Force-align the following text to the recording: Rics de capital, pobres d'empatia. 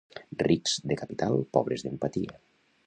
Rics 0.47 0.73
de 0.91 0.97
capital, 1.03 1.37
pobres 1.59 1.87
d'empatia. 1.89 2.41